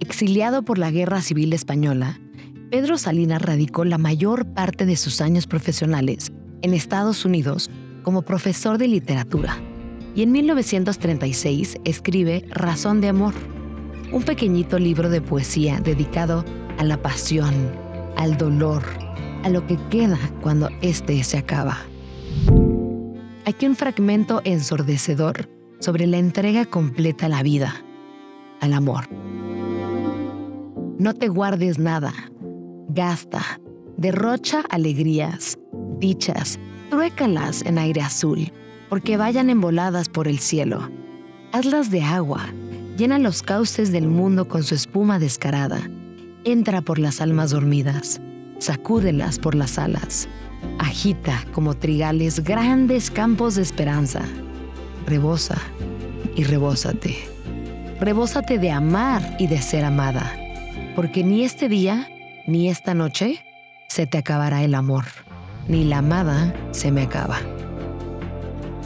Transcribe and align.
Exiliado 0.00 0.64
por 0.64 0.78
la 0.78 0.90
Guerra 0.90 1.22
Civil 1.22 1.52
Española, 1.52 2.18
Pedro 2.68 2.98
Salinas 2.98 3.40
radicó 3.40 3.84
la 3.84 3.96
mayor 3.96 4.44
parte 4.52 4.86
de 4.86 4.96
sus 4.96 5.20
años 5.20 5.46
profesionales 5.46 6.32
en 6.62 6.74
Estados 6.74 7.24
Unidos 7.24 7.70
como 8.02 8.22
profesor 8.22 8.76
de 8.76 8.88
literatura 8.88 9.56
y 10.16 10.22
en 10.24 10.32
1936 10.32 11.76
escribe 11.84 12.44
Razón 12.50 13.00
de 13.00 13.06
Amor, 13.06 13.34
un 14.10 14.24
pequeñito 14.24 14.80
libro 14.80 15.10
de 15.10 15.20
poesía 15.20 15.78
dedicado 15.80 16.44
a 16.76 16.82
la 16.82 17.00
pasión, 17.00 17.54
al 18.16 18.36
dolor, 18.36 18.82
a 19.44 19.48
lo 19.48 19.64
que 19.64 19.78
queda 19.90 20.18
cuando 20.40 20.70
éste 20.82 21.22
se 21.22 21.38
acaba. 21.38 21.78
Aquí 23.44 23.64
un 23.64 23.76
fragmento 23.76 24.42
ensordecedor 24.44 25.59
sobre 25.80 26.06
la 26.06 26.18
entrega 26.18 26.66
completa 26.66 27.26
a 27.26 27.30
la 27.30 27.42
vida, 27.42 27.74
al 28.60 28.72
amor. 28.74 29.08
No 30.98 31.14
te 31.14 31.28
guardes 31.28 31.78
nada, 31.78 32.12
gasta, 32.88 33.42
derrocha 33.96 34.62
alegrías, 34.68 35.58
dichas, 35.98 36.60
truécalas 36.90 37.62
en 37.62 37.78
aire 37.78 38.02
azul, 38.02 38.52
porque 38.88 39.16
vayan 39.16 39.50
envoladas 39.50 40.08
por 40.08 40.28
el 40.28 40.38
cielo. 40.38 40.90
Hazlas 41.52 41.90
de 41.90 42.02
agua, 42.02 42.46
llena 42.96 43.18
los 43.18 43.42
cauces 43.42 43.92
del 43.92 44.08
mundo 44.08 44.46
con 44.46 44.62
su 44.62 44.74
espuma 44.74 45.18
descarada. 45.18 45.80
Entra 46.44 46.82
por 46.82 46.98
las 46.98 47.20
almas 47.20 47.50
dormidas, 47.50 48.20
sacúdelas 48.58 49.38
por 49.38 49.54
las 49.54 49.78
alas. 49.78 50.28
Agita 50.78 51.44
como 51.52 51.74
trigales 51.74 52.44
grandes 52.44 53.10
campos 53.10 53.54
de 53.54 53.62
esperanza. 53.62 54.22
Rebosa 55.10 55.58
y 56.36 56.44
rebósate. 56.44 57.16
Rebósate 57.98 58.58
de 58.58 58.70
amar 58.70 59.36
y 59.40 59.48
de 59.48 59.60
ser 59.60 59.84
amada 59.84 60.36
porque 60.94 61.24
ni 61.24 61.42
este 61.42 61.68
día 61.68 62.08
ni 62.46 62.68
esta 62.68 62.94
noche 62.94 63.44
se 63.88 64.06
te 64.06 64.18
acabará 64.18 64.62
el 64.62 64.74
amor, 64.76 65.04
ni 65.66 65.82
la 65.82 65.98
amada 65.98 66.54
se 66.70 66.92
me 66.92 67.02
acaba. 67.02 67.38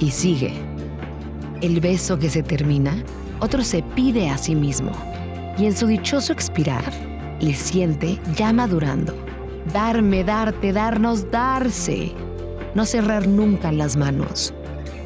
Y 0.00 0.12
sigue. 0.12 0.54
El 1.60 1.80
beso 1.80 2.18
que 2.18 2.30
se 2.30 2.42
termina, 2.42 3.04
otro 3.40 3.62
se 3.64 3.82
pide 3.82 4.30
a 4.30 4.38
sí 4.38 4.54
mismo, 4.54 4.92
y 5.58 5.66
en 5.66 5.76
su 5.76 5.86
dichoso 5.86 6.32
expirar, 6.32 6.90
le 7.40 7.52
siente 7.54 8.18
ya 8.34 8.52
madurando. 8.52 9.14
Darme, 9.74 10.24
darte, 10.24 10.72
darnos, 10.72 11.30
darse. 11.30 12.12
No 12.74 12.86
cerrar 12.86 13.28
nunca 13.28 13.72
las 13.72 13.96
manos. 13.96 14.54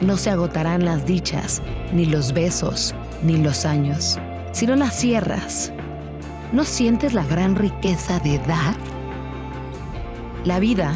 No 0.01 0.17
se 0.17 0.31
agotarán 0.31 0.85
las 0.85 1.07
dichas, 1.07 1.63
ni 1.93 2.07
los 2.07 2.33
besos, 2.33 2.95
ni 3.23 3.37
los 3.37 3.65
años. 3.65 4.19
Si 4.53 4.67
no 4.67 4.77
las 4.77 4.95
cierras, 4.95 5.73
¿No 6.51 6.65
sientes 6.65 7.13
la 7.13 7.25
gran 7.25 7.57
riqueza 7.57 8.21
de 8.21 8.39
dar? 8.39 8.75
La 10.45 10.59
vida 10.59 10.95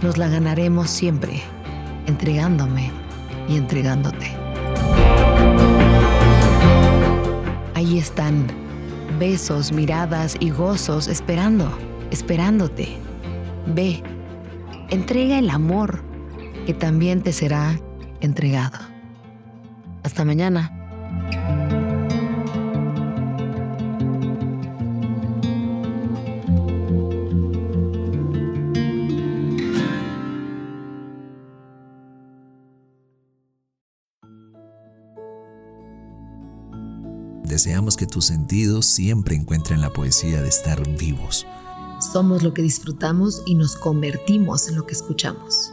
nos 0.00 0.16
la 0.16 0.28
ganaremos 0.28 0.88
siempre, 0.88 1.42
entregándome 2.06 2.90
y 3.50 3.58
entregándote. 3.58 4.32
Ahí 7.74 7.98
están 7.98 8.46
besos, 9.18 9.72
miradas 9.72 10.36
y 10.40 10.48
gozos 10.48 11.06
esperando, 11.06 11.70
esperándote. 12.10 12.96
Ve, 13.66 14.02
entrega 14.88 15.38
el 15.38 15.50
amor 15.50 16.02
que 16.64 16.72
también 16.72 17.20
te 17.20 17.34
será 17.34 17.78
entregado. 18.20 18.78
Hasta 20.02 20.24
mañana. 20.24 20.78
Deseamos 37.58 37.96
que 37.96 38.06
tus 38.06 38.26
sentidos 38.26 38.86
siempre 38.86 39.34
encuentren 39.34 39.80
la 39.80 39.90
poesía 39.90 40.40
de 40.42 40.48
estar 40.48 40.86
vivos. 40.96 41.44
Somos 41.98 42.44
lo 42.44 42.54
que 42.54 42.62
disfrutamos 42.62 43.42
y 43.46 43.56
nos 43.56 43.74
convertimos 43.74 44.68
en 44.68 44.76
lo 44.76 44.86
que 44.86 44.92
escuchamos. 44.92 45.72